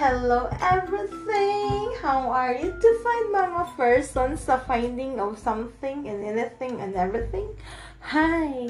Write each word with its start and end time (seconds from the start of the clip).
Hello 0.00 0.48
everything! 0.64 1.92
How 2.00 2.32
are 2.32 2.56
you 2.56 2.72
to 2.72 2.90
find 3.04 3.36
mga 3.36 3.76
persons 3.76 4.48
sa 4.48 4.56
finding 4.64 5.20
of 5.20 5.36
something 5.36 6.08
and 6.08 6.24
anything 6.24 6.80
and 6.80 6.96
everything? 6.96 7.52
Hi! 8.08 8.64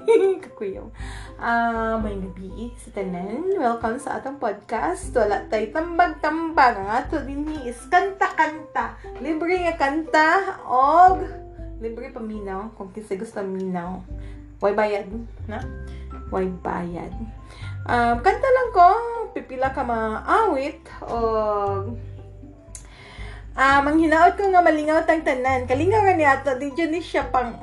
Kakuyaw. 0.48 0.88
Ah, 1.36 2.00
may 2.00 2.16
gabi 2.16 2.72
sa 2.80 2.96
tanan. 2.96 3.60
Welcome 3.60 4.00
sa 4.00 4.24
atong 4.24 4.40
podcast. 4.40 5.12
Wala 5.12 5.44
tayo 5.52 5.68
tambag-tambag. 5.68 6.80
Ang 6.80 6.88
ato 6.88 7.20
din 7.28 7.44
is 7.60 7.76
kanta-kanta. 7.92 8.96
Libre 9.20 9.60
nga 9.60 9.76
kanta 9.76 10.64
og 10.64 11.28
libre 11.84 12.08
paminaw 12.08 12.72
kung 12.80 12.88
kasi 12.88 13.20
gusto 13.20 13.44
minaw. 13.44 14.00
Way 14.64 14.72
bayad, 14.72 15.12
na? 15.44 15.60
Way 16.32 16.48
bayad. 16.64 17.12
Um, 17.88 18.14
kanta 18.20 18.48
lang 18.48 18.70
ko, 18.76 18.88
pipila 19.32 19.72
ka 19.72 19.82
maawit, 19.84 20.84
o 21.06 21.16
Ah, 23.60 23.82
manghinaot 23.82 24.38
ko 24.38 24.46
nga 24.48 24.62
malingaw 24.62 25.04
tang 25.04 25.26
tanan. 25.26 25.66
Kalingaw 25.66 26.06
nga 26.06 26.14
ni 26.14 26.24
ato, 26.24 26.54
di 26.56 26.70
ni 26.86 27.02
siya 27.02 27.28
pang 27.28 27.58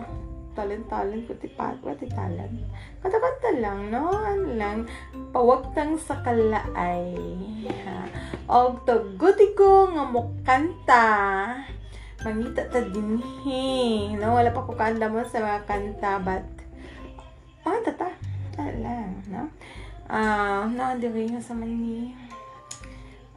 talent-talent 0.52 1.30
ko 1.30 1.34
ti 1.38 1.50
pat, 1.54 1.80
what 1.86 1.98
ti 2.02 2.06
talent. 2.12 2.54
Kanta-kanta 3.02 3.50
lang, 3.62 3.94
no? 3.94 4.10
Ano 4.10 4.58
lang, 4.58 4.90
pawagtang 5.30 6.02
sa 6.02 6.22
kalaay. 6.26 7.14
Ha. 7.66 7.98
Og 8.50 8.84
tuguti 8.84 9.54
ko 9.54 9.94
nga 9.94 10.04
mo 10.06 10.34
kanta. 10.42 11.06
Mangita 12.26 12.66
ta 12.68 12.82
din 12.82 13.22
he. 13.46 14.12
No, 14.18 14.34
wala 14.34 14.50
pa 14.50 14.66
ko 14.66 14.74
kanta 14.74 15.08
mo 15.08 15.22
sa 15.30 15.46
mga 15.46 15.62
kanta, 15.70 16.12
but 16.26 16.46
mga 17.64 17.94
tata. 17.94 18.10
lang, 18.58 19.22
no? 19.30 19.54
Ah, 20.08 20.64
uh, 20.64 20.72
na-diri 20.72 21.28
nga 21.28 21.44
sa 21.44 21.52
mani. 21.52 22.16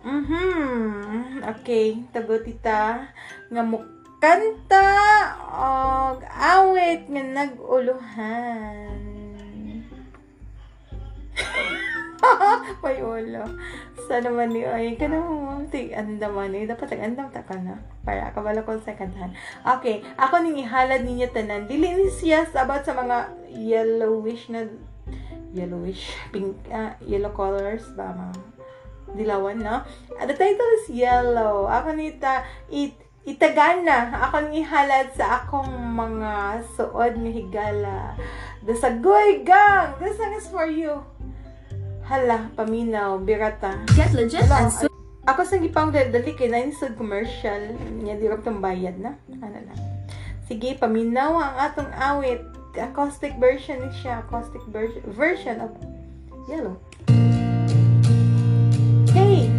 Mhm. 0.07 1.43
Okay, 1.43 2.01
tagot 2.15 2.47
ita 2.47 3.11
nga 3.51 3.63
mo 3.67 3.83
kanta 4.23 4.89
og 5.51 6.23
awit 6.31 7.11
nga 7.11 7.25
naguluhan. 7.27 9.03
May 12.85 13.01
ulo. 13.01 13.45
Sa 14.07 14.21
naman 14.21 14.53
ni 14.53 14.65
ay 14.65 14.97
kana 14.97 15.21
mo 15.21 15.61
tig 15.69 15.93
andaman 15.93 16.53
ni 16.53 16.69
dapat 16.69 16.97
ang 16.97 17.13
andam 17.13 17.29
ta 17.33 17.45
kana 17.45 17.81
para 18.05 18.33
kabalo 18.33 18.61
ko 18.65 18.77
sa 18.81 18.97
kantahan. 18.97 19.33
Okay, 19.65 20.05
ako 20.17 20.41
ning 20.41 20.61
ihalad 20.61 21.05
ninyo 21.05 21.29
tanan. 21.33 21.69
Dili 21.69 21.93
ni 21.97 22.09
siya 22.13 22.45
about 22.57 22.85
sa 22.85 22.97
mga 22.97 23.37
yellowish 23.53 24.53
na 24.53 24.69
yellowish, 25.55 26.15
pink, 26.31 26.57
uh, 26.71 26.95
yellow 27.03 27.33
colors 27.35 27.83
ba, 27.99 28.15
mga 28.15 28.37
dilawan, 29.15 29.59
no? 29.59 29.83
Uh, 30.15 30.27
the 30.27 30.35
title 30.35 30.71
is 30.83 30.87
Yellow. 30.91 31.67
Ako 31.67 31.95
nita, 31.95 32.47
it, 32.71 32.95
itagana. 33.27 34.15
Ako 34.31 34.51
ni 34.51 34.63
halad 34.63 35.11
sa 35.15 35.43
akong 35.43 35.71
mga 35.75 36.63
suod 36.79 37.15
nga 37.19 37.33
higala. 37.33 37.99
The 38.63 38.77
sagoy 38.77 39.43
gang! 39.43 39.97
This 39.99 40.21
song 40.21 40.35
is 40.37 40.47
for 40.47 40.69
you. 40.69 41.03
Hala, 42.07 42.51
paminaw, 42.59 43.23
birata. 43.23 43.87
Get 43.95 44.15
legit 44.15 44.47
Hala, 44.47 44.67
and 44.67 44.73
so 44.75 44.87
Ako 45.29 45.47
sa 45.47 45.63
gipang 45.63 45.95
dali 45.95 46.33
kay 46.35 46.51
na 46.51 46.65
sa 46.75 46.91
commercial. 46.97 47.77
Nya 48.03 48.19
di 48.19 48.27
tong 48.43 48.59
bayad 48.59 48.99
na. 48.99 49.15
Ano 49.39 49.59
na. 49.63 49.75
Sige, 50.51 50.75
paminaw 50.75 51.39
ang 51.39 51.55
atong 51.71 51.93
awit 51.95 52.43
acoustic 52.79 53.35
version 53.43 53.83
siya. 53.91 54.23
Acoustic 54.23 54.63
version, 54.71 55.03
version 55.11 55.57
of 55.59 55.75
Yellow. 56.47 56.79
Hey! 59.11 59.51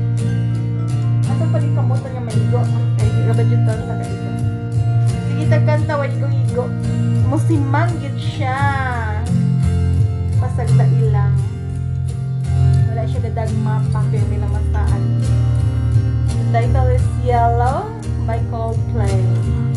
Asa 1.28 1.44
pa 1.52 1.58
rin 1.60 1.76
kamuto 1.76 2.08
niya 2.08 2.24
maigo? 2.24 2.62
Ay, 3.00 3.08
di 3.12 3.22
ka 3.28 3.34
ba 3.36 3.44
dyan 3.44 3.62
tawag 3.68 3.84
sa 3.84 3.96
kanito? 4.00 4.30
Sige, 5.28 5.44
tagkanta, 5.52 5.94
wala 6.00 6.14
kong 6.16 6.36
igo. 6.48 6.66
Musimang 7.28 7.92
yun 8.00 8.16
siya. 8.16 8.60
Pasagta 10.40 10.84
ilang. 11.00 11.36
Wala 12.92 13.04
siya 13.08 13.20
gadag 13.28 13.52
mapa, 13.64 14.04
pero 14.12 14.24
may 14.28 14.40
lamasaan. 14.40 15.04
The 16.32 16.44
title 16.52 16.92
is 16.92 17.06
Yellow 17.24 17.88
by 18.28 18.44
Coldplay. 18.52 19.71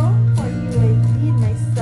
though, 0.00 0.14
for 0.36 0.48
you 0.48 0.70
I 0.80 0.92
did 1.18 1.34
myself. 1.34 1.79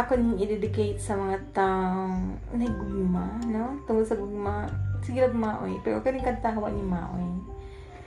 Ako 0.00 0.16
ning 0.16 0.40
i-dedicate 0.40 0.96
sa 0.96 1.12
mga 1.12 1.36
taong 1.52 2.40
nagugma, 2.56 3.36
no? 3.44 3.84
Tungkol 3.84 4.06
sa 4.08 4.16
gugma. 4.16 4.64
Sige 5.04 5.20
lang 5.20 5.36
maoy. 5.36 5.76
Pero 5.84 6.00
kaning 6.00 6.24
kanta 6.24 6.56
hawa 6.56 6.72
ni 6.72 6.80
maoy. 6.80 7.28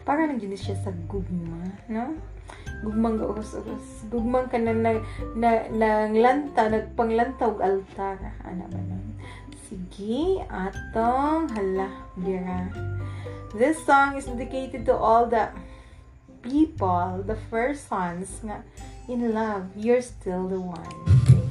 Para 0.02 0.26
nang 0.26 0.42
siya 0.42 0.74
sa 0.82 0.90
gugma, 1.06 1.62
no? 1.86 2.18
Gugmang 2.82 3.22
gaurus-urus. 3.22 4.10
Gugmang 4.10 4.50
ka 4.50 4.58
na, 4.58 4.74
na, 4.74 5.06
na, 5.38 5.70
nanglanta, 5.70 6.66
nagpanglanta 6.74 7.46
og 7.46 7.62
altar. 7.62 8.18
Ano 8.42 8.66
ba 8.74 8.80
nun? 8.82 9.14
Sige, 9.70 10.42
atong 10.50 11.54
hala, 11.54 11.94
bira. 12.18 12.74
This 13.54 13.78
song 13.86 14.18
is 14.18 14.26
dedicated 14.26 14.90
to 14.90 14.98
all 14.98 15.30
the 15.30 15.54
people, 16.42 17.22
the 17.22 17.38
first 17.54 17.86
ones 17.94 18.42
nga 18.42 18.66
in 19.06 19.30
love. 19.30 19.70
You're 19.78 20.02
still 20.02 20.50
the 20.50 20.58
one. 20.58 21.43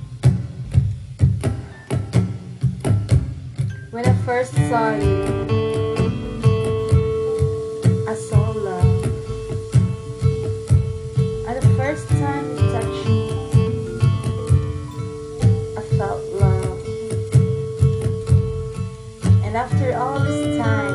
When 3.92 4.06
I 4.06 4.14
first 4.24 4.54
saw 4.54 4.96
you, 4.96 5.22
I 8.08 8.14
saw 8.14 8.50
love. 8.52 9.04
And 11.46 11.62
the 11.62 11.74
first 11.76 12.08
time 12.08 12.44
you 12.52 12.56
touched 12.72 13.06
me, 13.06 13.20
I 15.76 15.82
felt 15.98 16.24
love. 16.40 16.80
And 19.44 19.54
after 19.58 19.94
all 19.94 20.20
this 20.20 20.56
time, 20.56 20.91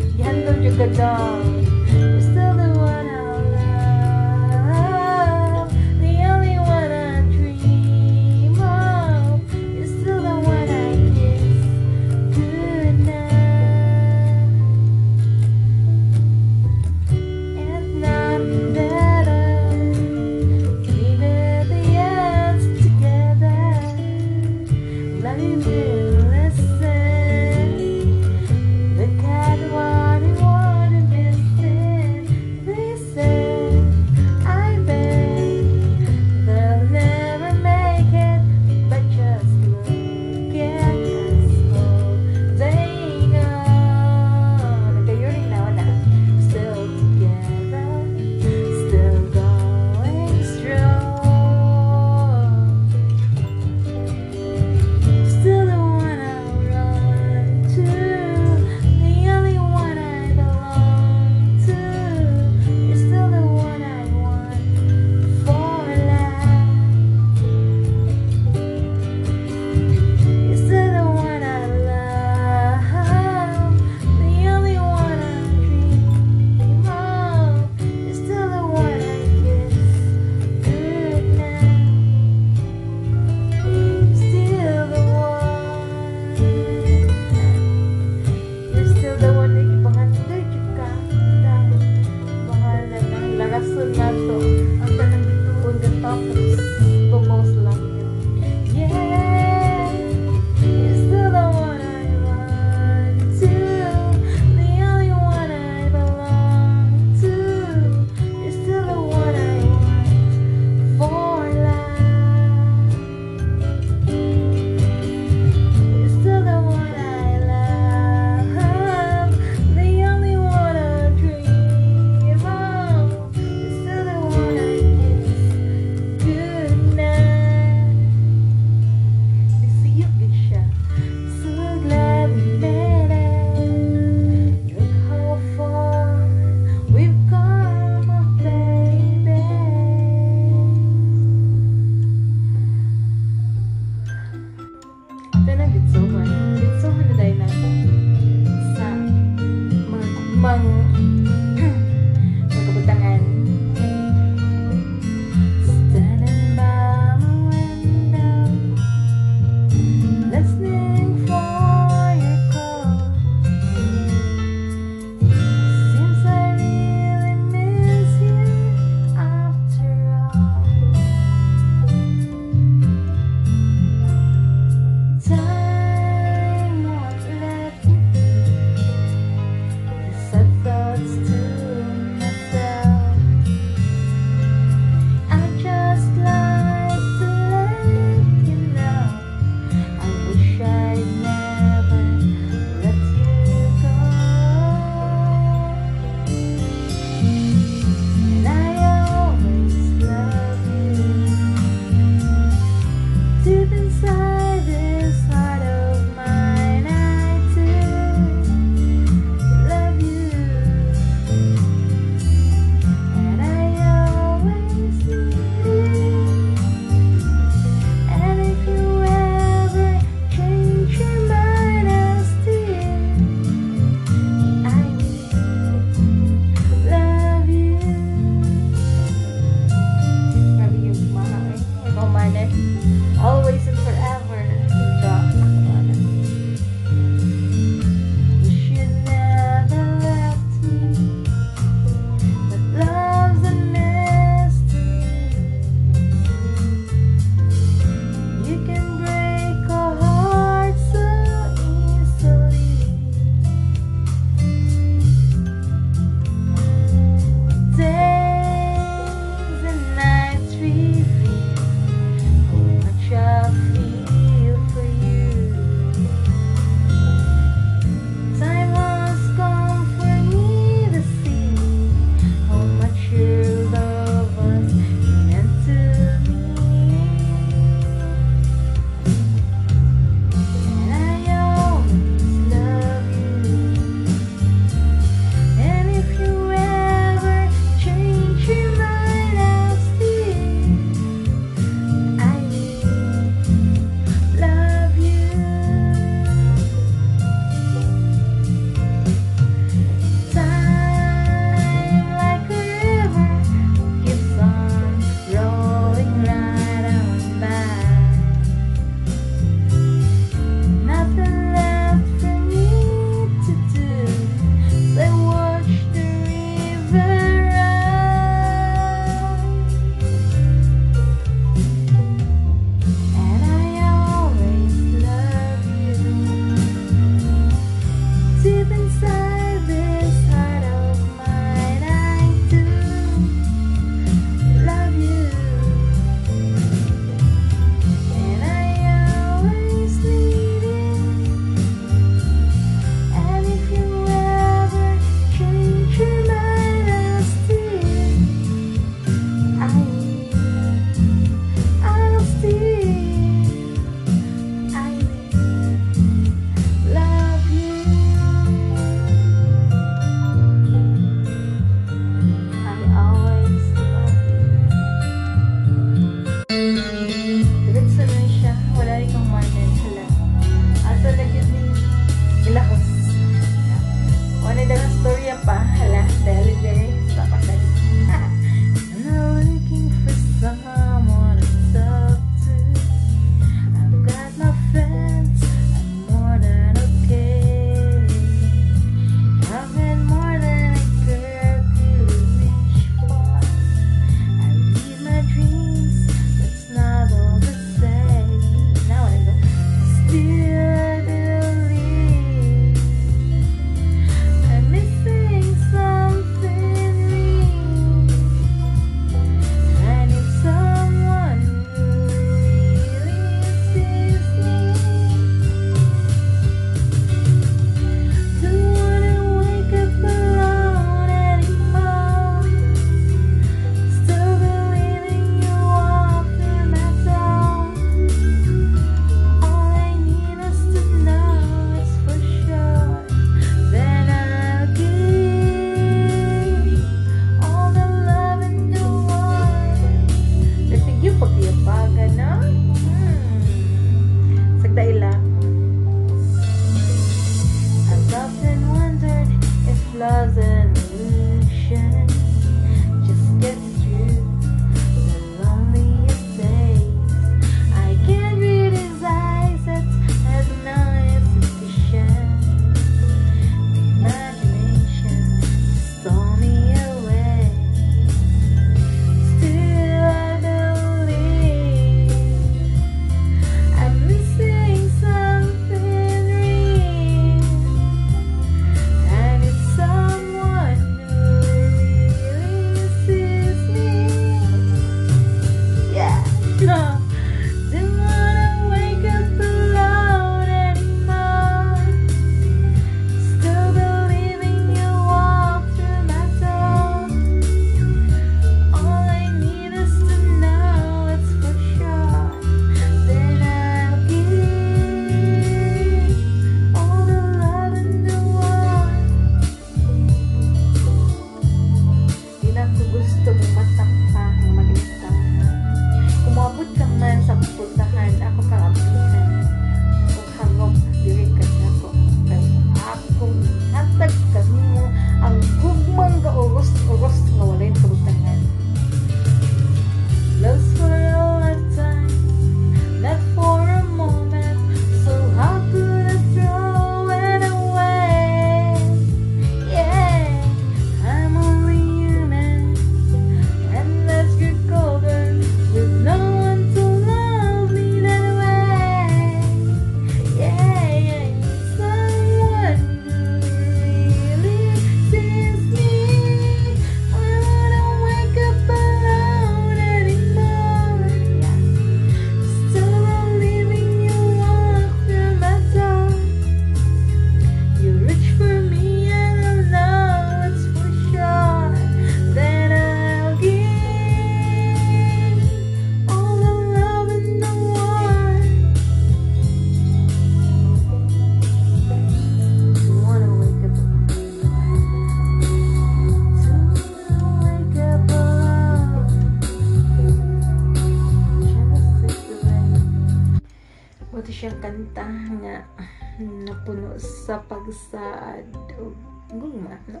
puno 596.64 596.96
sa 596.96 597.38
pagsaad. 597.44 598.48
O 598.80 598.90
gugma 599.30 599.76
no? 599.88 600.00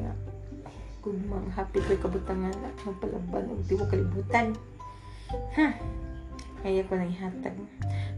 nga 0.00 0.12
gugmang 1.04 1.48
happy 1.52 1.84
ko'y 1.84 2.00
kabutangan 2.00 2.56
at 2.64 2.76
ang 2.88 2.96
palaban 2.96 3.52
o 3.52 3.60
di 3.60 3.76
ko 3.76 3.84
kalibutan. 3.84 4.56
Ha? 5.60 5.68
Kaya 6.64 6.80
ko 6.88 6.96
nang 6.96 7.12
hatag 7.12 7.56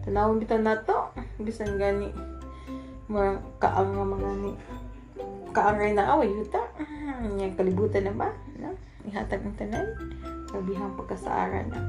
tanawang 0.07 0.39
bitaw 0.39 0.63
na 0.63 0.79
to. 0.87 1.11
Bisan 1.43 1.79
gani 1.79 2.15
mga 3.11 3.43
kaang 3.59 3.91
nga 3.95 4.07
mga 4.07 4.31
ni 4.43 4.53
kaangay 5.51 5.91
na 5.99 6.15
away 6.15 6.31
yuta. 6.31 6.63
Niya 7.27 7.59
kalibutan 7.59 8.07
na 8.07 8.15
ba? 8.15 8.31
No? 8.63 8.75
ihatag 9.07 9.43
ang 9.43 9.57
tanan. 9.59 9.87
Sabihang 10.51 10.95
pagkasaaran 10.99 11.71
na. 11.71 11.81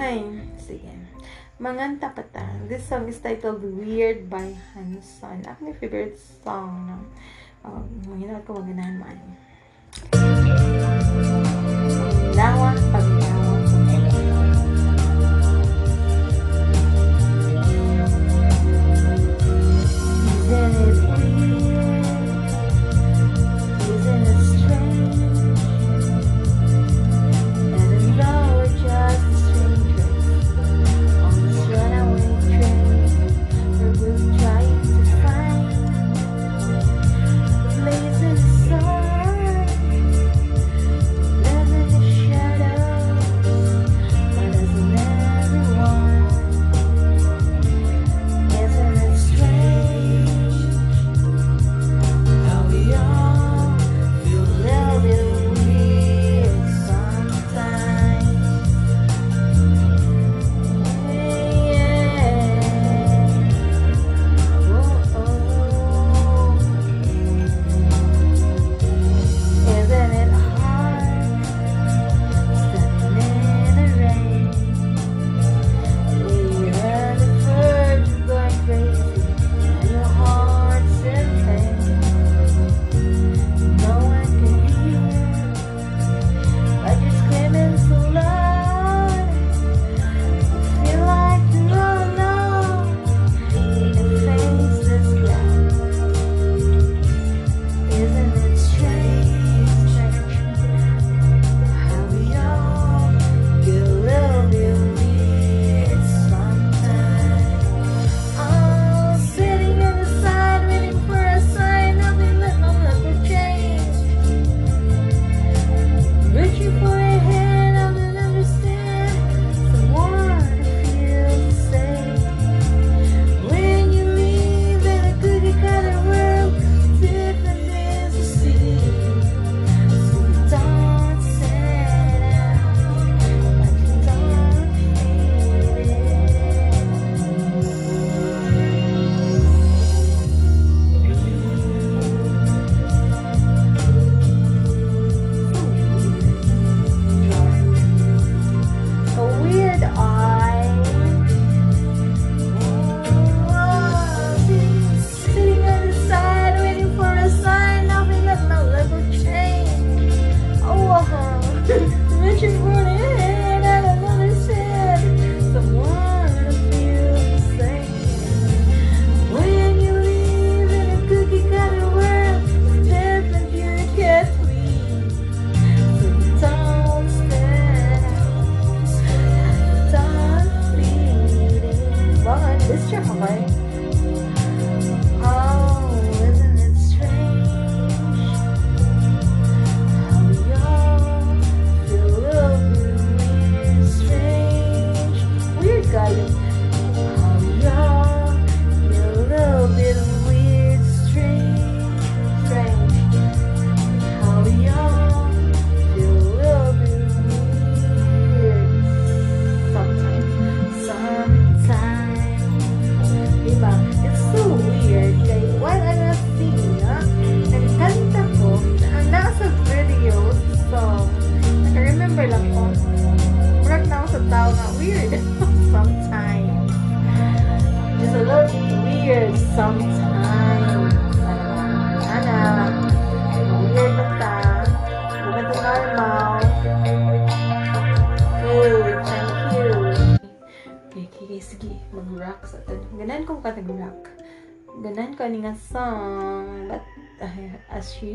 Ay 0.00 0.24
sige. 0.58 0.97
Mga 1.58 1.98
Tapatan. 1.98 2.70
This 2.70 2.86
song 2.86 3.10
is 3.10 3.18
titled 3.18 3.58
Weird 3.66 4.30
by 4.30 4.54
Hanson. 4.78 5.42
Ako 5.42 5.58
my 5.66 5.74
favorite 5.74 6.14
song 6.14 6.86
ng 6.86 7.02
um, 7.66 7.82
uh, 7.82 8.14
yun 8.14 8.30
ako 8.30 8.62
maganahan 8.62 8.94
man. 8.94 9.18
Lawa 12.38 12.78
pag 12.94 13.07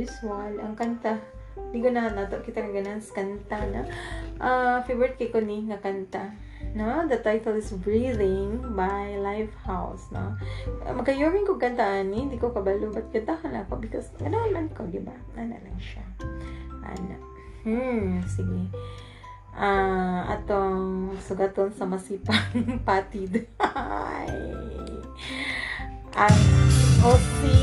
usual. 0.01 0.57
Ang 0.57 0.73
kanta, 0.73 1.21
di 1.69 1.77
ganahan 1.77 2.17
nato 2.17 2.41
kita 2.41 2.65
ng 2.65 2.73
ganahan 2.73 3.01
kanta 3.03 3.59
na. 3.69 3.81
Uh, 4.41 4.77
favorite 4.89 5.21
kay 5.21 5.29
ko 5.29 5.37
ni 5.37 5.69
nga 5.69 5.77
kanta. 5.77 6.33
No, 6.73 7.05
the 7.05 7.19
title 7.21 7.59
is 7.59 7.69
Breathing 7.69 8.73
by 8.73 9.19
Lifehouse, 9.21 10.09
no. 10.09 10.33
Ah, 10.81 10.89
uh, 10.89 10.93
Magkayoring 10.95 11.45
ko 11.45 11.59
kanta 11.61 11.85
ani, 11.85 12.31
di 12.31 12.39
ko 12.41 12.49
kabalo 12.49 12.89
ba't 12.89 13.11
kantahan 13.13 13.53
ako 13.61 13.77
because 13.77 14.09
ano 14.23 14.47
man 14.49 14.71
ko, 14.73 14.87
di 14.87 15.03
ba? 15.03 15.13
Ano 15.37 15.53
lang 15.53 15.77
siya. 15.77 16.01
Ano. 16.81 17.15
Hmm, 17.67 18.19
sige. 18.25 18.73
Uh, 19.53 20.25
atong 20.33 21.13
sugaton 21.21 21.69
sa 21.69 21.85
masipang 21.85 22.81
patid. 22.87 23.45
Ay. 23.61 24.33
At, 26.17 26.33
oh, 27.05 27.21
see. 27.41 27.62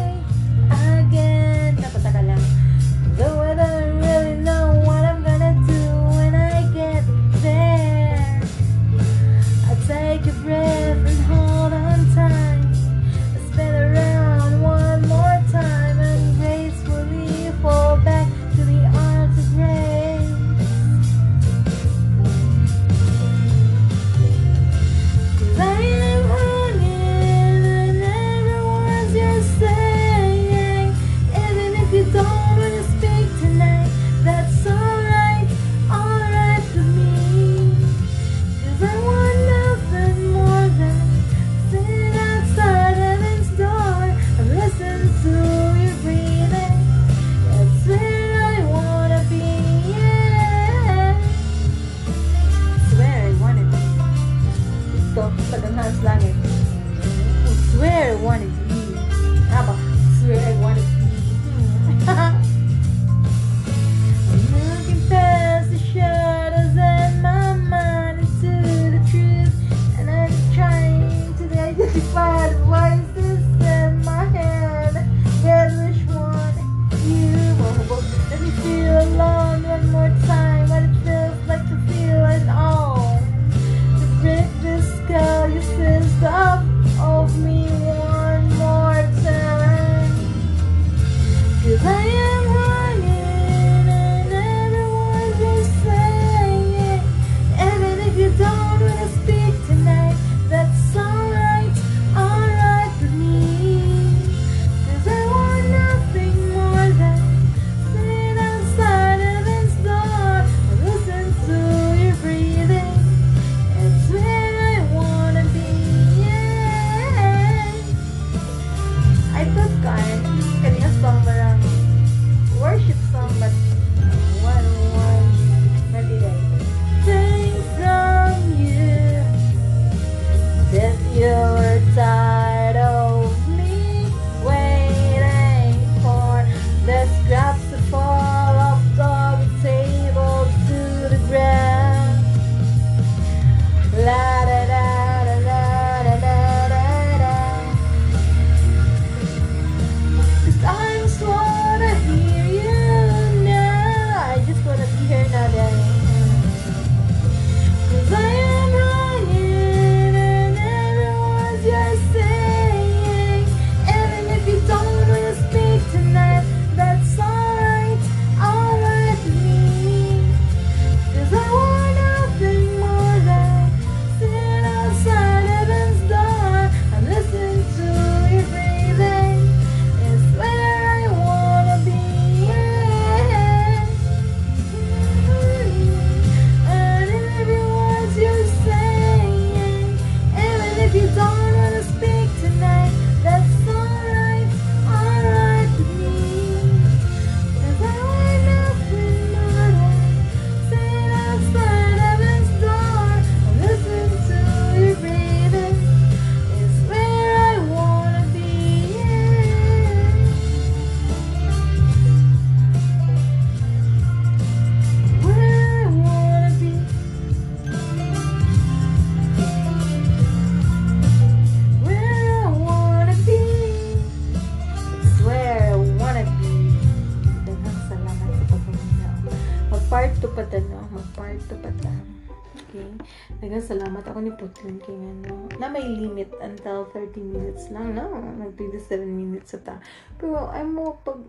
Nagkasalamat 233.39 234.03
ako 234.05 234.19
ni 234.21 234.31
Putlin 234.35 234.77
King 234.83 235.01
ano, 235.19 235.47
na 235.57 235.67
may 235.67 235.83
limit 235.83 236.31
until 236.41 236.87
30 236.93 237.17
minutes 237.21 237.69
lang, 237.69 237.97
no? 237.97 238.07
Nag-27 238.41 239.03
minutes 239.05 239.57
ata. 239.57 239.81
Pero 240.17 240.49
ay 240.53 240.65
mo 240.65 240.97
pag 241.01 241.19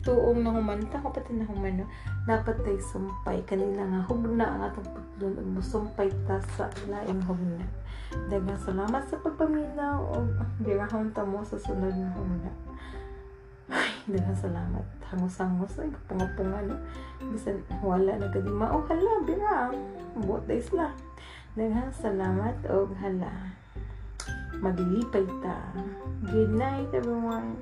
tuong 0.00 0.40
na 0.40 0.50
humanta 0.52 0.96
ko 0.96 1.12
pati 1.12 1.36
na 1.36 1.44
humano 1.44 1.84
dapat 2.24 2.56
tay 2.64 2.80
sumpay 2.80 3.44
kanila 3.44 3.84
nga 3.84 4.00
hugna 4.08 4.46
ang 4.48 4.62
atong 4.72 4.88
pagdulon 4.96 5.36
ug 5.36 5.48
musumpay 5.60 6.08
ta 6.24 6.40
sa 6.56 6.72
laing 6.88 7.20
hugna 7.28 7.68
daghang 8.32 8.56
salamat 8.64 9.02
sa 9.12 9.20
pagpaminaw 9.20 10.00
ug 10.16 10.28
birahon 10.64 11.12
ta 11.12 11.20
mo 11.20 11.44
sa 11.44 11.60
sunod 11.60 11.92
nga 11.92 12.10
hugna 12.16 12.50
ay 13.76 13.92
daghang 14.08 14.40
salamat 14.40 14.86
hangos-hangos 15.12 15.76
ay 15.84 15.92
kapunga-punga 15.92 16.70
no? 16.70 16.76
Bisan 17.34 17.60
wala 17.82 18.14
na 18.14 18.30
gadi 18.30 18.50
mao. 18.50 18.80
Hala 18.86 19.26
bira 19.26 19.74
buot 20.16 20.46
days 20.46 20.70
lang 20.70 20.94
Daghang 21.58 21.90
salamat 21.90 22.62
o 22.70 22.86
hala. 23.02 23.58
Maglilipay 24.62 25.26
ta. 25.42 25.58
Good 26.30 26.54
night 26.54 26.94
everyone. 26.94 27.58